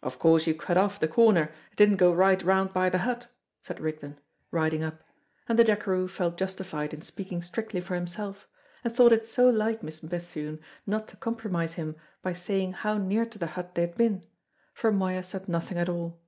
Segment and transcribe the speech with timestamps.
[0.00, 3.26] "Of course you cut off the corner, and didn't go right round by the hut?"
[3.62, 4.16] said Rigden,
[4.52, 5.02] riding up;
[5.48, 8.46] and the jackeroo felt justified in speaking strictly for himself;
[8.84, 13.26] and thought it so like Miss Bethune not to compromise him by saying how near
[13.26, 14.22] to the hut they had been:
[14.72, 16.20] for Moya said nothing at all.